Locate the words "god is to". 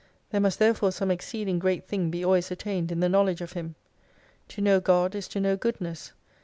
4.79-5.39